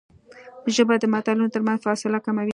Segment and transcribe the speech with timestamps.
[0.75, 2.49] ژبه د ملتونو ترمنځ فاصله کموي